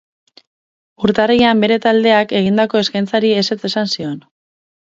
[1.07, 4.21] Urtarrilean bere taldeak egindako eskaintzari ezetz esan zion.